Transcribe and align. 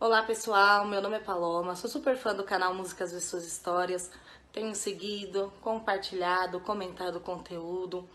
Olá 0.00 0.22
pessoal, 0.22 0.84
meu 0.86 1.02
nome 1.02 1.16
é 1.16 1.18
Paloma, 1.18 1.74
sou 1.74 1.90
super 1.90 2.16
fã 2.16 2.32
do 2.32 2.44
canal 2.44 2.72
Músicas 2.72 3.10
e 3.10 3.20
Suas 3.20 3.44
Histórias. 3.44 4.08
Tenho 4.52 4.72
seguido, 4.72 5.52
compartilhado, 5.60 6.60
comentado 6.60 7.16
o 7.16 7.20
conteúdo. 7.20 8.08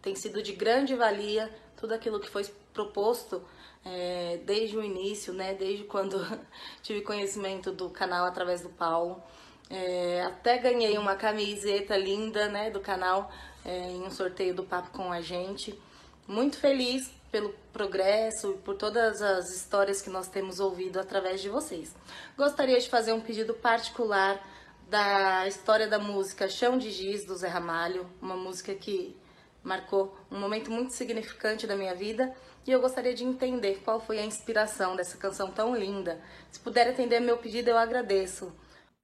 Tem 0.00 0.14
sido 0.14 0.40
de 0.40 0.52
grande 0.52 0.94
valia 0.94 1.52
tudo 1.76 1.92
aquilo 1.92 2.20
que 2.20 2.30
foi 2.30 2.44
proposto 2.72 3.42
é, 3.84 4.38
desde 4.44 4.76
o 4.76 4.84
início, 4.84 5.32
né? 5.32 5.54
Desde 5.54 5.82
quando 5.82 6.24
tive 6.84 7.00
conhecimento 7.00 7.72
do 7.72 7.90
canal 7.90 8.24
através 8.24 8.60
do 8.62 8.68
Paulo. 8.68 9.20
É, 9.68 10.22
até 10.22 10.56
ganhei 10.58 10.96
uma 10.98 11.16
camiseta 11.16 11.96
linda, 11.96 12.48
né, 12.48 12.70
do 12.70 12.78
canal 12.78 13.28
é, 13.64 13.90
em 13.90 14.04
um 14.04 14.10
sorteio 14.10 14.54
do 14.54 14.62
Papo 14.62 14.90
com 14.90 15.10
a 15.10 15.20
gente. 15.20 15.76
Muito 16.28 16.58
feliz 16.58 17.10
pelo 17.32 17.54
progresso 17.72 18.52
e 18.52 18.58
por 18.58 18.74
todas 18.74 19.22
as 19.22 19.50
histórias 19.50 20.02
que 20.02 20.10
nós 20.10 20.28
temos 20.28 20.60
ouvido 20.60 21.00
através 21.00 21.40
de 21.40 21.48
vocês. 21.48 21.96
Gostaria 22.36 22.78
de 22.78 22.86
fazer 22.86 23.14
um 23.14 23.20
pedido 23.20 23.54
particular 23.54 24.38
da 24.90 25.48
história 25.48 25.88
da 25.88 25.98
música 25.98 26.46
Chão 26.46 26.76
de 26.76 26.90
Giz, 26.90 27.24
do 27.24 27.34
Zé 27.34 27.48
Ramalho, 27.48 28.06
uma 28.20 28.36
música 28.36 28.74
que 28.74 29.16
marcou 29.64 30.14
um 30.30 30.38
momento 30.38 30.70
muito 30.70 30.92
significante 30.92 31.66
da 31.66 31.74
minha 31.74 31.94
vida 31.94 32.30
e 32.66 32.72
eu 32.72 32.80
gostaria 32.82 33.14
de 33.14 33.24
entender 33.24 33.80
qual 33.82 33.98
foi 33.98 34.18
a 34.18 34.24
inspiração 34.26 34.94
dessa 34.96 35.16
canção 35.16 35.50
tão 35.50 35.74
linda. 35.74 36.20
Se 36.52 36.60
puder 36.60 36.88
atender 36.88 37.20
meu 37.20 37.38
pedido, 37.38 37.70
eu 37.70 37.78
agradeço. 37.78 38.52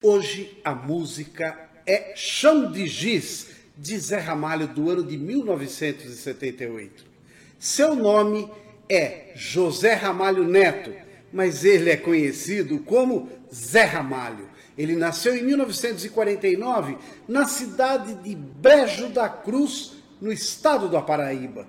Hoje 0.03 0.61
a 0.63 0.75
música 0.75 1.71
é 1.87 2.15
Chão 2.15 2.71
de 2.71 2.87
Giz, 2.87 3.49
de 3.75 3.99
Zé 3.99 4.19
Ramalho, 4.19 4.69
do 4.69 4.91
ano 4.91 5.03
de 5.03 5.17
1978. 5.17 7.14
Seu 7.59 7.95
nome 7.95 8.51
é 8.89 9.33
José 9.35 9.95
Ramalho 9.95 10.45
Neto, 10.45 10.93
mas 11.33 11.65
ele 11.65 11.91
é 11.91 11.97
conhecido 11.97 12.79
como 12.81 13.29
Zé 13.53 13.85
Ramalho. 13.85 14.49
Ele 14.77 14.97
nasceu 14.97 15.37
em 15.37 15.43
1949 15.43 16.97
na 17.29 17.47
cidade 17.47 18.15
de 18.15 18.35
Brejo 18.35 19.09
da 19.09 19.29
Cruz, 19.29 19.93
no 20.21 20.33
estado 20.33 20.89
da 20.89 21.01
Paraíba. 21.01 21.67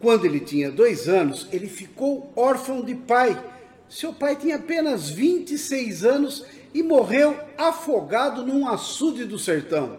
Quando 0.00 0.24
ele 0.24 0.40
tinha 0.40 0.70
dois 0.70 1.08
anos, 1.08 1.46
ele 1.52 1.68
ficou 1.68 2.32
órfão 2.34 2.82
de 2.82 2.94
pai. 2.94 3.38
Seu 3.88 4.12
pai 4.12 4.36
tinha 4.36 4.56
apenas 4.56 5.10
26 5.10 6.04
anos 6.04 6.44
e 6.72 6.82
morreu 6.82 7.38
afogado 7.58 8.44
num 8.44 8.68
açude 8.68 9.24
do 9.24 9.38
sertão. 9.38 9.98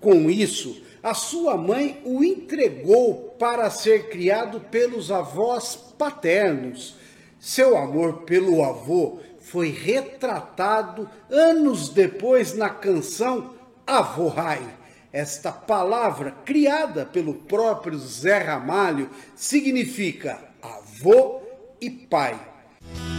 Com 0.00 0.30
isso, 0.30 0.82
a 1.02 1.14
sua 1.14 1.56
mãe 1.56 2.00
o 2.04 2.22
entregou 2.22 3.36
para 3.38 3.70
ser 3.70 4.08
criado 4.08 4.60
pelos 4.60 5.10
avós 5.10 5.76
paternos. 5.76 6.96
Seu 7.38 7.76
amor 7.76 8.22
pelo 8.22 8.64
avô 8.64 9.20
foi 9.40 9.70
retratado 9.70 11.08
anos 11.30 11.88
depois 11.88 12.54
na 12.54 12.68
canção 12.68 13.54
Avô 13.86 14.28
Rai. 14.28 14.62
Esta 15.10 15.50
palavra, 15.50 16.32
criada 16.44 17.06
pelo 17.06 17.32
próprio 17.32 17.98
Zé 17.98 18.38
Ramalho, 18.38 19.08
significa 19.34 20.38
avô 20.60 21.40
e 21.80 21.88
pai. 21.88 22.38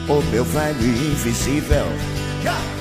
O 0.08 0.22
meu 0.32 0.44
velho 0.44 0.80
invisível. 0.80 1.86
Yeah. 2.44 2.79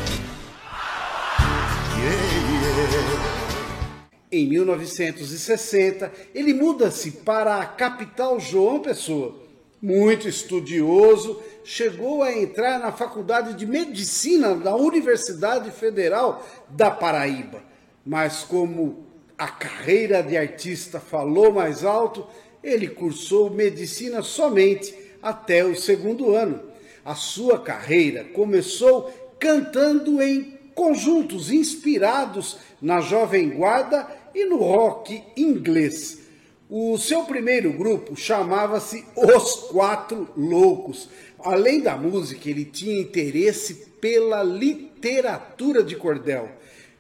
Em 4.30 4.46
1960, 4.46 6.12
ele 6.34 6.52
muda-se 6.52 7.10
para 7.10 7.60
a 7.60 7.66
capital 7.66 8.38
João 8.38 8.80
Pessoa. 8.80 9.34
Muito 9.80 10.28
estudioso, 10.28 11.40
chegou 11.64 12.22
a 12.22 12.36
entrar 12.36 12.78
na 12.78 12.92
Faculdade 12.92 13.54
de 13.54 13.64
Medicina 13.64 14.54
da 14.54 14.76
Universidade 14.76 15.70
Federal 15.70 16.44
da 16.68 16.90
Paraíba. 16.90 17.62
Mas 18.04 18.42
como 18.42 19.06
a 19.38 19.48
carreira 19.48 20.22
de 20.22 20.36
artista 20.36 21.00
falou 21.00 21.52
mais 21.52 21.82
alto, 21.84 22.26
ele 22.62 22.88
cursou 22.88 23.48
medicina 23.48 24.20
somente 24.22 24.94
até 25.22 25.64
o 25.64 25.74
segundo 25.74 26.34
ano. 26.34 26.60
A 27.02 27.14
sua 27.14 27.60
carreira 27.60 28.24
começou 28.24 29.10
cantando 29.38 30.20
em 30.20 30.58
conjuntos 30.74 31.50
inspirados 31.50 32.58
na 32.80 33.00
Jovem 33.00 33.50
Guarda 33.50 34.06
e 34.38 34.44
no 34.44 34.58
rock 34.58 35.22
inglês. 35.36 36.20
O 36.70 36.96
seu 36.96 37.24
primeiro 37.24 37.72
grupo 37.72 38.14
chamava-se 38.14 39.04
Os 39.16 39.54
Quatro 39.70 40.28
Loucos. 40.36 41.08
Além 41.40 41.80
da 41.80 41.96
música, 41.96 42.48
ele 42.48 42.64
tinha 42.64 43.00
interesse 43.00 43.88
pela 44.00 44.42
literatura 44.42 45.82
de 45.82 45.96
cordel. 45.96 46.50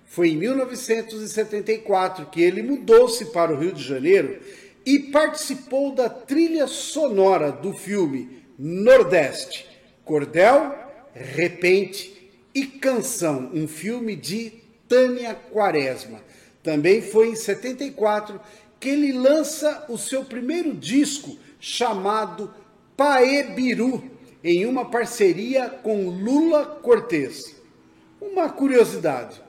Foi 0.04 0.30
em 0.30 0.36
1974 0.36 2.26
que 2.26 2.42
ele 2.42 2.62
mudou-se 2.62 3.26
para 3.26 3.52
o 3.52 3.58
Rio 3.58 3.72
de 3.72 3.84
Janeiro 3.84 4.40
e 4.84 4.98
participou 4.98 5.94
da 5.94 6.08
trilha 6.08 6.66
sonora 6.66 7.52
do 7.52 7.72
filme 7.72 8.42
Nordeste, 8.58 9.66
Cordel, 10.04 10.74
Repente 11.14 12.32
e 12.54 12.64
Canção, 12.66 13.50
um 13.52 13.68
filme 13.68 14.16
de 14.16 14.52
Tânia 14.88 15.34
Quaresma. 15.34 16.20
Também 16.68 17.00
foi 17.00 17.30
em 17.30 17.34
74 17.34 18.38
que 18.78 18.90
ele 18.90 19.10
lança 19.10 19.86
o 19.88 19.96
seu 19.96 20.22
primeiro 20.22 20.74
disco 20.74 21.34
chamado 21.58 22.52
Paebiru, 22.94 24.04
em 24.44 24.66
uma 24.66 24.84
parceria 24.84 25.70
com 25.70 26.10
Lula 26.10 26.66
Cortez. 26.66 27.54
Uma 28.20 28.50
curiosidade: 28.50 29.40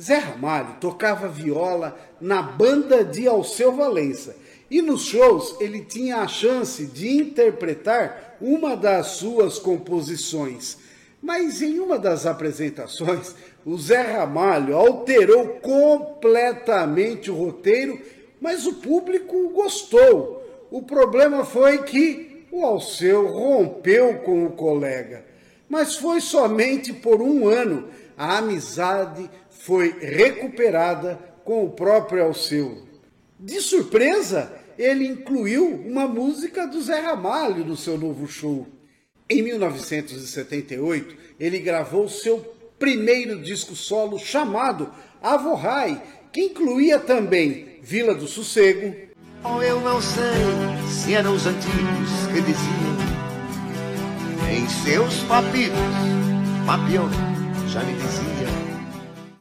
Zé 0.00 0.16
Ramalho 0.16 0.76
tocava 0.80 1.28
viola 1.28 2.00
na 2.18 2.40
banda 2.40 3.04
de 3.04 3.28
Alceu 3.28 3.76
Valença 3.76 4.34
e 4.70 4.80
nos 4.80 5.02
shows 5.02 5.54
ele 5.60 5.84
tinha 5.84 6.22
a 6.22 6.28
chance 6.28 6.86
de 6.86 7.10
interpretar 7.10 8.38
uma 8.40 8.74
das 8.74 9.08
suas 9.08 9.58
composições. 9.58 10.78
Mas 11.20 11.60
em 11.60 11.80
uma 11.80 11.98
das 11.98 12.26
apresentações, 12.26 13.34
o 13.64 13.76
Zé 13.76 14.00
Ramalho 14.00 14.76
alterou 14.76 15.60
completamente 15.60 17.30
o 17.30 17.34
roteiro, 17.34 18.00
mas 18.40 18.66
o 18.66 18.74
público 18.74 19.50
gostou. 19.50 20.66
O 20.70 20.82
problema 20.82 21.44
foi 21.44 21.82
que 21.82 22.46
o 22.52 22.64
Alceu 22.64 23.26
rompeu 23.26 24.18
com 24.20 24.46
o 24.46 24.52
colega. 24.52 25.24
Mas 25.68 25.96
foi 25.96 26.20
somente 26.20 26.92
por 26.92 27.20
um 27.20 27.48
ano. 27.48 27.88
A 28.16 28.38
amizade 28.38 29.28
foi 29.50 29.94
recuperada 30.00 31.18
com 31.44 31.64
o 31.64 31.70
próprio 31.70 32.24
Alceu. 32.24 32.86
De 33.38 33.60
surpresa, 33.60 34.52
ele 34.78 35.06
incluiu 35.06 35.66
uma 35.66 36.06
música 36.06 36.66
do 36.66 36.80
Zé 36.80 37.00
Ramalho 37.00 37.64
no 37.64 37.76
seu 37.76 37.98
novo 37.98 38.26
show. 38.26 38.66
Em 39.30 39.42
1978, 39.42 41.14
ele 41.38 41.58
gravou 41.58 42.08
seu 42.08 42.38
primeiro 42.78 43.42
disco 43.42 43.76
solo 43.76 44.18
chamado 44.18 44.90
Avorrai, 45.22 46.02
que 46.32 46.40
incluía 46.40 46.98
também 46.98 47.78
Vila 47.82 48.14
do 48.14 48.26
Sossego. 48.26 48.94
Oh, 49.44 49.62
eu 49.62 49.80
não 49.80 50.00
sei 50.00 50.22
se 50.88 51.14
eram 51.14 51.34
os 51.34 51.46
antigos 51.46 52.10
que 52.32 52.40
diziam 52.40 52.88
em 54.50 54.66
seus 54.68 55.22
papiros, 55.24 55.76
Papião 56.66 57.08
já 57.68 57.82
me 57.84 57.92
dizia. 57.94 58.48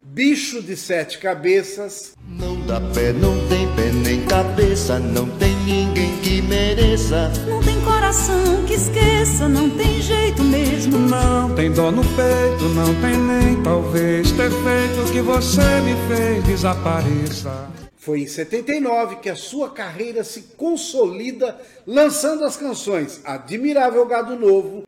Bicho 0.04 0.62
de 0.62 0.76
sete 0.76 1.18
cabeças. 1.18 2.14
Não 2.28 2.60
dá 2.66 2.82
pé, 2.94 3.14
não 3.14 3.48
tem 3.48 3.68
pé 3.76 3.92
nem 3.92 4.26
cabeça, 4.26 5.00
não 5.00 5.30
tem 5.38 5.56
ninguém 5.66 6.18
que 6.22 6.42
mereça. 6.42 7.32
Não 7.48 7.62
tem 7.62 7.77
coração 8.08 8.66
que 8.66 8.74
esqueça, 8.74 9.50
não 9.50 9.70
tem 9.70 10.02
jeito 10.02 10.42
mesmo. 10.42 10.98
Não 10.98 11.54
tem 11.54 11.70
dor 11.70 11.92
no 11.92 12.04
peito, 12.04 12.64
não 12.74 12.96
tem 13.02 13.18
nem 13.18 13.62
talvez 13.62 14.32
ter 14.32 14.50
feito 14.50 15.02
o 15.02 15.12
que 15.12 15.20
você 15.20 15.82
me 15.82 15.94
fez 16.08 16.42
desapareça. 16.46 17.70
Foi 17.98 18.22
em 18.22 18.28
79 18.28 19.18
que 19.18 19.30
a 19.30 19.36
sua 19.36 19.72
carreira 19.72 20.24
se 20.24 20.42
consolida 20.56 21.60
lançando 21.86 22.46
as 22.46 22.56
canções 22.56 23.20
Admirável 23.26 24.06
Gado 24.06 24.38
Novo. 24.38 24.84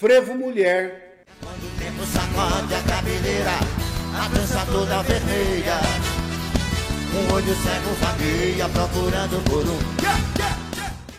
Frevo 0.00 0.34
Mulher. 0.34 1.05
Sacode 2.36 2.74
a 2.74 2.82
cabeleira, 2.82 3.50
a 4.14 4.28
dança 4.28 4.66
toda 4.70 5.02
vermelha. 5.04 5.80
Um 7.14 7.32
olho 7.32 7.46
cego 7.46 7.94
vagueia 7.98 8.68
procurando 8.68 9.42
por 9.48 9.64
um. 9.64 9.78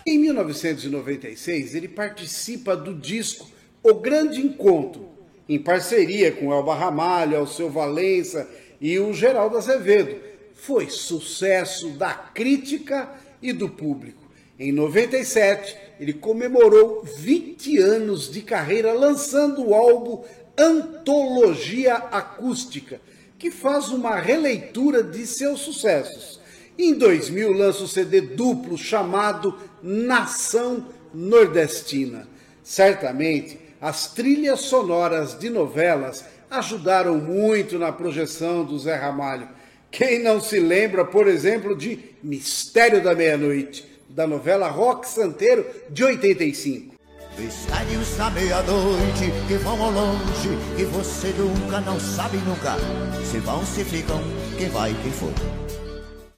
Em 0.05 0.19
1996, 0.19 1.73
ele 1.73 1.87
participa 1.87 2.75
do 2.75 2.93
disco 2.93 3.49
O 3.81 3.95
Grande 3.95 4.41
Encontro, 4.41 5.09
em 5.49 5.57
parceria 5.57 6.31
com 6.31 6.53
Elba 6.53 6.75
Ramalho, 6.75 7.37
Alceu 7.37 7.71
Valença 7.71 8.47
e 8.79 8.99
o 8.99 9.11
Geraldo 9.11 9.57
Azevedo. 9.57 10.17
Foi 10.53 10.87
sucesso 10.87 11.89
da 11.93 12.13
crítica 12.13 13.09
e 13.41 13.51
do 13.51 13.67
público. 13.67 14.21
Em 14.59 14.71
97, 14.71 15.75
ele 15.99 16.13
comemorou 16.13 17.03
20 17.03 17.79
anos 17.79 18.31
de 18.31 18.43
carreira 18.43 18.93
lançando 18.93 19.67
o 19.67 19.73
álbum 19.73 20.23
Antologia 20.57 21.95
Acústica, 21.95 22.99
que 23.37 23.51
faz 23.51 23.89
uma 23.89 24.15
releitura 24.15 25.03
de 25.03 25.27
seus 25.27 25.59
sucessos. 25.59 26.39
Em 26.77 26.93
2000 26.93 27.51
lança 27.51 27.83
o 27.83 27.87
CD 27.87 28.21
duplo 28.21 28.77
chamado 28.77 29.55
Nação 29.83 30.87
Nordestina. 31.13 32.27
Certamente, 32.63 33.59
as 33.79 34.13
trilhas 34.13 34.61
sonoras 34.61 35.37
de 35.37 35.49
novelas 35.49 36.25
ajudaram 36.49 37.17
muito 37.17 37.77
na 37.77 37.91
projeção 37.91 38.65
do 38.65 38.79
Zé 38.79 38.95
Ramalho. 38.95 39.47
Quem 39.91 40.21
não 40.21 40.41
se 40.41 40.59
lembra, 40.59 41.05
por 41.05 41.27
exemplo, 41.27 41.75
de 41.75 41.99
Mistério 42.23 43.03
da 43.03 43.13
Meia-Noite, 43.13 43.85
da 44.09 44.25
novela 44.25 44.67
Rock 44.69 45.07
Santeiro 45.07 45.65
de 45.89 46.03
85. 46.03 46.96
Mistérios 47.37 48.17
da 48.17 48.31
meia-noite 48.31 49.31
que 49.47 49.53
vão 49.57 49.79
ao 49.79 49.91
longe, 49.91 50.49
que 50.75 50.83
você 50.85 51.27
nunca 51.27 51.79
não 51.81 51.99
sabe 51.99 52.37
nunca. 52.37 52.75
Se 53.23 53.37
vão, 53.37 53.63
se 53.63 53.83
ficam, 53.83 54.19
quem 54.57 54.67
vai, 54.69 54.91
quem 55.03 55.11
for. 55.11 55.31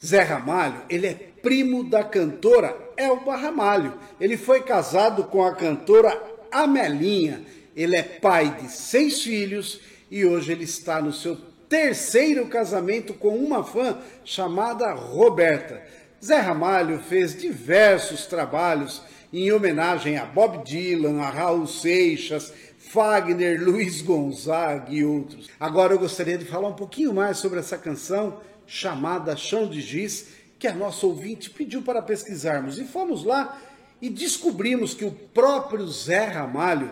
Zé 0.06 0.24
Ramalho, 0.24 0.82
ele 0.90 1.08
é 1.08 1.14
primo 1.14 1.86
da 1.86 2.04
cantora 2.04 2.78
Elba 2.98 3.38
Ramalho. 3.38 3.94
Ele 4.20 4.36
foi 4.36 4.62
casado 4.62 5.24
com 5.24 5.42
a 5.42 5.56
cantora 5.56 6.22
Amelinha. 6.52 7.46
Ele 7.74 7.96
é 7.96 8.04
pai 8.04 8.58
de 8.62 8.70
seis 8.70 9.22
filhos 9.22 9.80
e 10.12 10.26
hoje 10.26 10.52
ele 10.52 10.66
está 10.66 11.02
no 11.02 11.14
seu 11.14 11.38
terceiro 11.70 12.48
casamento 12.48 13.14
com 13.14 13.38
uma 13.38 13.64
fã 13.64 13.98
chamada 14.26 14.92
Roberta. 14.92 15.82
Zé 16.24 16.40
Ramalho 16.40 17.00
fez 17.00 17.36
diversos 17.36 18.26
trabalhos 18.26 19.02
em 19.32 19.52
homenagem 19.52 20.18
a 20.18 20.26
Bob 20.26 20.64
Dylan, 20.66 21.22
a 21.22 21.30
Raul 21.30 21.66
Seixas, 21.66 22.52
Fagner, 22.78 23.64
Luiz 23.64 24.02
Gonzaga 24.02 24.92
e 24.92 25.06
outros. 25.06 25.50
Agora 25.60 25.94
eu 25.94 26.00
gostaria 26.00 26.38
de 26.38 26.46
falar 26.46 26.68
um 26.68 26.76
pouquinho 26.76 27.14
mais 27.14 27.38
sobre 27.38 27.60
essa 27.60 27.78
canção 27.78 28.42
chamada 28.66 29.36
Chão 29.38 29.68
de 29.68 29.80
Giz, 29.80 30.28
que 30.58 30.68
a 30.68 30.76
nossa 30.76 31.06
ouvinte 31.06 31.50
pediu 31.50 31.82
para 31.82 32.02
pesquisarmos. 32.02 32.78
E 32.78 32.84
fomos 32.84 33.24
lá 33.24 33.58
e 34.02 34.10
descobrimos 34.10 34.94
que 34.94 35.06
o 35.06 35.12
próprio 35.12 35.88
Zé 35.88 36.26
Ramalho 36.26 36.92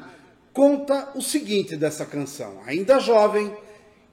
conta 0.54 1.12
o 1.16 1.22
seguinte 1.22 1.76
dessa 1.76 2.06
canção. 2.06 2.62
Ainda 2.66 3.00
jovem, 3.00 3.54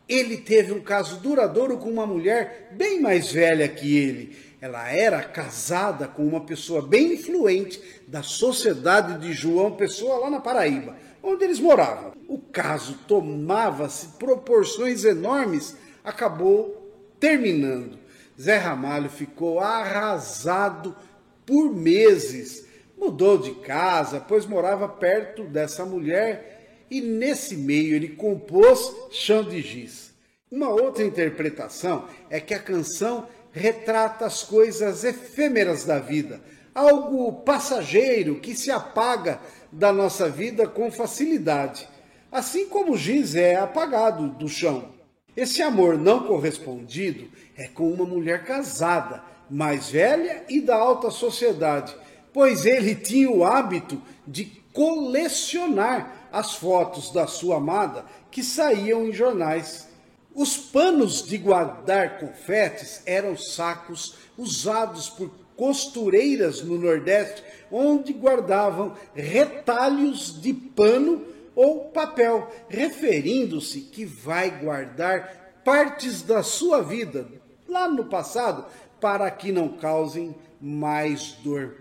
ele 0.08 0.38
teve 0.38 0.72
um 0.72 0.80
caso 0.80 1.20
duradouro 1.20 1.78
com 1.78 1.88
uma 1.88 2.06
mulher 2.06 2.70
bem 2.72 3.00
mais 3.00 3.30
velha 3.30 3.68
que 3.68 3.96
ele. 3.96 4.36
Ela 4.64 4.90
era 4.90 5.22
casada 5.22 6.08
com 6.08 6.26
uma 6.26 6.40
pessoa 6.40 6.80
bem 6.80 7.12
influente 7.12 7.78
da 8.08 8.22
sociedade 8.22 9.20
de 9.20 9.34
João 9.34 9.72
Pessoa, 9.72 10.20
lá 10.20 10.30
na 10.30 10.40
Paraíba, 10.40 10.96
onde 11.22 11.44
eles 11.44 11.60
moravam. 11.60 12.14
O 12.26 12.38
caso 12.38 12.94
tomava-se 13.06 14.16
proporções 14.18 15.04
enormes, 15.04 15.76
acabou 16.02 16.90
terminando. 17.20 17.98
Zé 18.40 18.56
Ramalho 18.56 19.10
ficou 19.10 19.60
arrasado 19.60 20.96
por 21.44 21.70
meses. 21.70 22.66
Mudou 22.96 23.36
de 23.36 23.50
casa, 23.56 24.18
pois 24.18 24.46
morava 24.46 24.88
perto 24.88 25.44
dessa 25.44 25.84
mulher 25.84 26.86
e 26.90 27.02
nesse 27.02 27.54
meio 27.54 27.94
ele 27.94 28.08
compôs 28.08 28.90
Chão 29.10 29.44
de 29.44 29.60
Giz. 29.60 30.14
Uma 30.50 30.70
outra 30.70 31.04
interpretação 31.04 32.08
é 32.30 32.40
que 32.40 32.54
a 32.54 32.58
canção 32.58 33.28
retrata 33.54 34.26
as 34.26 34.42
coisas 34.42 35.04
efêmeras 35.04 35.84
da 35.84 36.00
vida, 36.00 36.40
algo 36.74 37.32
passageiro 37.44 38.40
que 38.40 38.54
se 38.56 38.68
apaga 38.68 39.40
da 39.70 39.92
nossa 39.92 40.28
vida 40.28 40.66
com 40.66 40.90
facilidade, 40.90 41.88
assim 42.32 42.68
como 42.68 42.92
o 42.92 42.96
giz 42.96 43.36
é 43.36 43.54
apagado 43.54 44.26
do 44.28 44.48
chão. 44.48 44.92
Esse 45.36 45.62
amor 45.62 45.96
não 45.96 46.26
correspondido 46.26 47.30
é 47.56 47.68
com 47.68 47.92
uma 47.92 48.04
mulher 48.04 48.44
casada, 48.44 49.22
mais 49.48 49.88
velha 49.88 50.44
e 50.48 50.60
da 50.60 50.74
alta 50.74 51.10
sociedade, 51.10 51.94
pois 52.32 52.66
ele 52.66 52.96
tinha 52.96 53.30
o 53.30 53.44
hábito 53.44 54.02
de 54.26 54.46
colecionar 54.72 56.28
as 56.32 56.56
fotos 56.56 57.12
da 57.12 57.28
sua 57.28 57.58
amada 57.58 58.04
que 58.32 58.42
saíam 58.42 59.06
em 59.06 59.12
jornais. 59.12 59.88
Os 60.34 60.56
panos 60.56 61.22
de 61.22 61.38
guardar 61.38 62.18
confetes 62.18 63.02
eram 63.06 63.36
sacos 63.36 64.16
usados 64.36 65.08
por 65.08 65.30
costureiras 65.56 66.60
no 66.60 66.76
Nordeste, 66.76 67.40
onde 67.70 68.12
guardavam 68.12 68.96
retalhos 69.14 70.40
de 70.42 70.52
pano 70.52 71.24
ou 71.54 71.84
papel, 71.90 72.52
referindo-se 72.68 73.82
que 73.82 74.04
vai 74.04 74.50
guardar 74.50 75.60
partes 75.64 76.22
da 76.22 76.42
sua 76.42 76.82
vida 76.82 77.28
lá 77.68 77.88
no 77.88 78.06
passado 78.06 78.66
para 79.00 79.30
que 79.30 79.52
não 79.52 79.68
causem 79.68 80.34
mais 80.60 81.32
dor. 81.44 81.76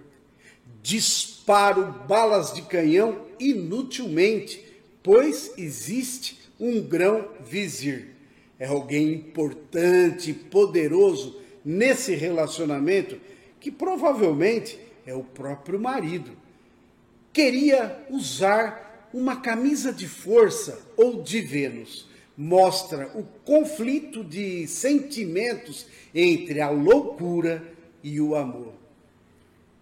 Disparo 0.83 1.91
balas 2.07 2.53
de 2.53 2.61
canhão 2.61 3.25
inutilmente, 3.39 4.63
pois 5.01 5.51
existe 5.57 6.51
um 6.59 6.79
grão 6.81 7.29
vizir 7.43 8.12
é 8.63 8.65
alguém 8.65 9.11
importante, 9.11 10.31
poderoso 10.33 11.37
nesse 11.65 12.15
relacionamento, 12.15 13.19
que 13.59 13.69
provavelmente 13.69 14.79
é 15.05 15.13
o 15.13 15.21
próprio 15.21 15.77
marido. 15.77 16.31
Queria 17.33 18.05
usar 18.09 19.09
uma 19.13 19.35
camisa 19.35 19.91
de 19.91 20.07
força 20.07 20.79
ou 20.95 21.21
de 21.21 21.41
Vênus. 21.41 22.07
Mostra 22.37 23.11
o 23.15 23.25
conflito 23.43 24.23
de 24.23 24.65
sentimentos 24.65 25.85
entre 26.15 26.61
a 26.61 26.69
loucura 26.69 27.69
e 28.01 28.21
o 28.21 28.33
amor. 28.33 28.75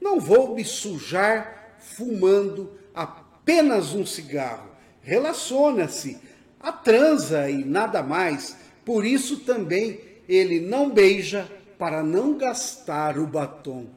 Não 0.01 0.19
vou 0.19 0.55
me 0.55 0.65
sujar 0.65 1.77
fumando 1.77 2.71
apenas 2.95 3.93
um 3.93 4.07
cigarro. 4.07 4.71
Relaciona-se 5.03 6.17
a 6.59 6.71
transa 6.71 7.47
e 7.47 7.63
nada 7.63 8.01
mais 8.01 8.59
por 8.85 9.05
isso 9.05 9.39
também 9.39 9.99
ele 10.27 10.59
não 10.59 10.89
beija 10.89 11.49
para 11.77 12.03
não 12.03 12.37
gastar 12.37 13.17
o 13.17 13.27
batom. 13.27 13.87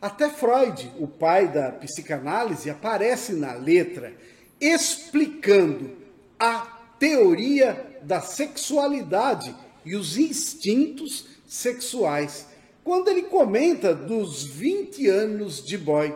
Até 0.00 0.30
Freud, 0.30 0.92
o 0.98 1.08
pai 1.08 1.48
da 1.48 1.72
psicanálise, 1.72 2.70
aparece 2.70 3.32
na 3.32 3.54
letra 3.54 4.14
explicando 4.60 5.96
a 6.38 6.60
teoria 6.98 7.98
da 8.02 8.20
sexualidade 8.20 9.54
e 9.84 9.96
os 9.96 10.16
instintos 10.18 11.26
sexuais, 11.46 12.46
quando 12.84 13.08
ele 13.08 13.22
comenta 13.22 13.94
dos 13.94 14.44
20 14.44 15.08
anos 15.08 15.64
de 15.64 15.78
boy, 15.78 16.14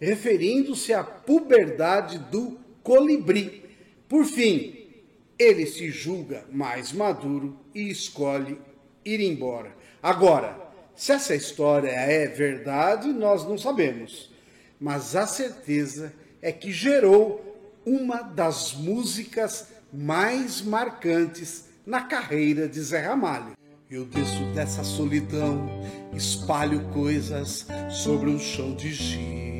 referindo-se 0.00 0.92
à 0.92 1.02
puberdade 1.02 2.18
do 2.18 2.58
colibri. 2.82 3.62
Por 4.08 4.24
fim, 4.24 4.81
ele 5.42 5.66
se 5.66 5.90
julga 5.90 6.44
mais 6.50 6.92
maduro 6.92 7.56
e 7.74 7.90
escolhe 7.90 8.58
ir 9.04 9.20
embora. 9.20 9.74
Agora, 10.02 10.56
se 10.94 11.12
essa 11.12 11.34
história 11.34 11.90
é 11.90 12.26
verdade, 12.26 13.12
nós 13.12 13.44
não 13.44 13.58
sabemos, 13.58 14.30
mas 14.80 15.16
a 15.16 15.26
certeza 15.26 16.12
é 16.40 16.52
que 16.52 16.70
gerou 16.70 17.80
uma 17.84 18.22
das 18.22 18.74
músicas 18.74 19.68
mais 19.92 20.62
marcantes 20.62 21.64
na 21.84 22.02
carreira 22.02 22.68
de 22.68 22.80
Zé 22.80 23.00
Ramalho. 23.00 23.52
Eu 23.90 24.04
desço 24.04 24.44
dessa 24.54 24.84
solidão, 24.84 25.68
espalho 26.14 26.88
coisas 26.90 27.66
sobre 27.90 28.30
um 28.30 28.38
chão 28.38 28.74
de 28.74 28.92
giz. 28.92 29.51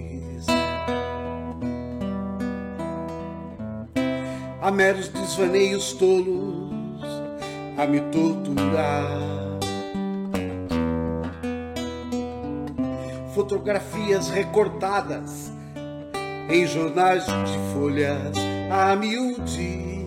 A 4.62 4.71
meros 4.71 5.09
desvaneios 5.09 5.92
tolos 5.95 6.71
a 7.76 7.85
me 7.85 8.00
torturar. 8.00 9.33
Fotografias 13.35 14.28
recortadas 14.28 15.50
em 16.49 16.64
jornais 16.64 17.25
de 17.25 17.59
folhas 17.75 18.37
a 18.71 18.95
miúde. 18.95 20.07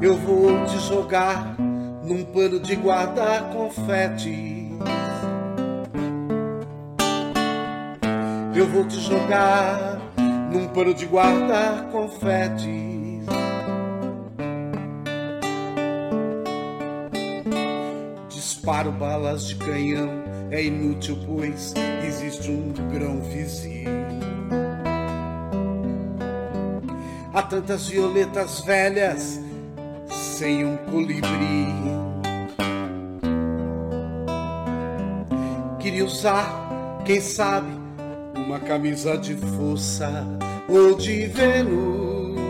Eu 0.00 0.16
vou 0.18 0.64
te 0.66 0.78
jogar 0.78 1.56
num 2.04 2.24
pano 2.24 2.60
de 2.60 2.76
guardar 2.76 3.50
confetes. 3.50 4.46
Eu 8.54 8.66
vou 8.68 8.84
te 8.84 9.00
jogar 9.00 9.97
num 10.52 10.68
pano 10.68 10.94
de 10.94 11.06
guardar 11.06 11.88
confetes. 11.90 12.88
disparo 18.68 18.92
balas 18.92 19.48
de 19.48 19.56
canhão 19.56 20.10
é 20.50 20.62
inútil, 20.62 21.18
pois 21.26 21.72
existe 22.06 22.50
um 22.50 22.70
grão 22.92 23.22
vizinho. 23.22 23.88
Há 27.32 27.40
tantas 27.40 27.88
violetas 27.88 28.60
velhas 28.60 29.40
sem 30.10 30.66
um 30.66 30.76
colibri. 30.76 31.66
Queria 35.78 36.04
usar, 36.04 37.00
quem 37.06 37.22
sabe, 37.22 37.77
uma 38.48 38.58
camisa 38.58 39.18
de 39.18 39.36
força 39.36 40.26
ou 40.66 40.94
de 40.94 41.26
Vênus, 41.26 42.40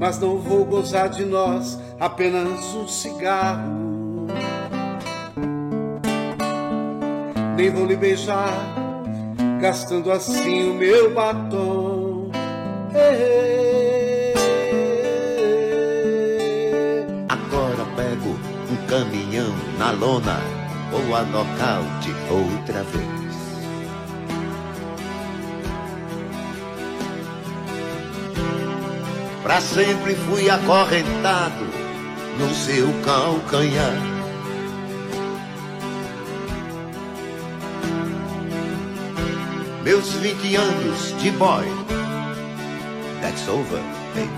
mas 0.00 0.18
não 0.18 0.36
vou 0.38 0.64
gozar 0.64 1.08
de 1.10 1.24
nós 1.24 1.78
apenas 2.00 2.74
um 2.74 2.88
cigarro. 2.88 4.26
Nem 7.56 7.70
vou 7.70 7.86
lhe 7.86 7.94
beijar, 7.94 8.52
gastando 9.60 10.10
assim 10.10 10.70
o 10.70 10.74
meu 10.74 11.14
batom. 11.14 12.28
Agora 17.28 17.86
pego 17.94 18.36
um 18.72 18.86
caminhão 18.88 19.54
na 19.78 19.92
lona, 19.92 20.40
vou 20.90 21.14
a 21.14 21.22
nocaute 21.22 22.10
outra 22.28 22.82
vez. 22.82 23.17
Pra 29.48 29.62
sempre 29.62 30.14
fui 30.14 30.50
acorrentado 30.50 31.64
no 32.38 32.54
seu 32.54 32.86
calcanhar. 33.02 33.94
Meus 39.82 40.12
20 40.12 40.54
anos 40.54 41.14
de 41.22 41.30
boy, 41.30 41.64
that's 43.22 43.48
over, 43.48 43.80
baby. 44.14 44.30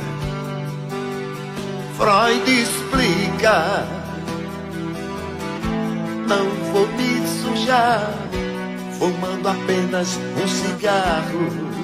Freud 1.96 2.48
explica, 2.48 3.84
não 6.28 6.48
vou 6.72 6.86
me 6.86 7.26
sujar, 7.26 8.14
fumando 8.96 9.48
apenas 9.48 10.16
um 10.40 10.46
cigarro. 10.46 11.79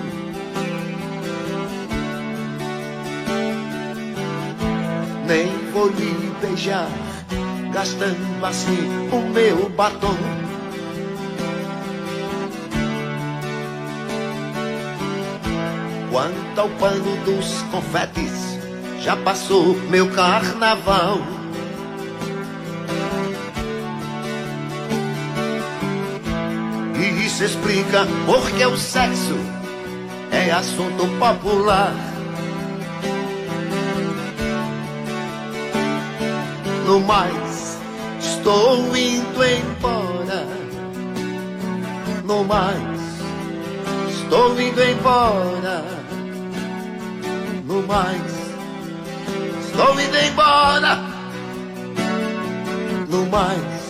Nem 5.27 5.49
vou 5.73 5.89
lhe 5.89 6.33
beijar, 6.41 6.89
gastando 7.73 8.45
assim 8.45 9.09
o 9.11 9.21
meu 9.33 9.69
batom. 9.71 10.17
Quanto 16.11 16.61
ao 16.61 16.69
pano 16.71 17.17
dos 17.25 17.63
confetes, 17.73 18.59
já 19.01 19.17
passou 19.17 19.75
meu 19.91 20.09
carnaval. 20.13 21.19
E 26.95 27.27
isso 27.27 27.45
explica 27.45 28.07
porque 28.25 28.65
o 28.65 28.77
sexo 28.77 29.37
é 30.31 30.53
assunto 30.53 31.07
popular. 31.19 32.16
No 36.87 37.01
mais, 37.01 37.79
estou 38.21 38.97
indo 38.97 39.45
embora. 39.45 40.47
No 42.25 42.45
mais, 42.45 43.01
estou 44.09 44.61
indo 44.61 44.81
embora. 44.81 45.85
No 47.65 47.83
mais, 47.83 48.23
estou 49.67 50.01
indo 50.01 50.17
embora. 50.17 50.97
No 53.09 53.27
mais. 53.27 53.87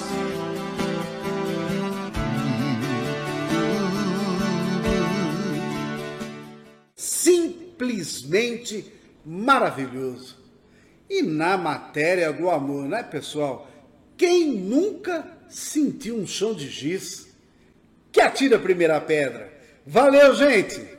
Simplesmente 6.96 8.90
maravilhoso. 9.22 10.35
E 11.08 11.22
na 11.22 11.56
matéria 11.56 12.32
do 12.32 12.50
amor, 12.50 12.88
né, 12.88 13.02
pessoal? 13.02 13.70
Quem 14.16 14.46
nunca 14.46 15.26
sentiu 15.48 16.16
um 16.16 16.26
chão 16.26 16.54
de 16.54 16.68
giz? 16.68 17.28
Que 18.10 18.20
atira 18.20 18.56
a 18.56 18.60
primeira 18.60 19.00
pedra. 19.00 19.52
Valeu, 19.86 20.34
gente! 20.34 20.95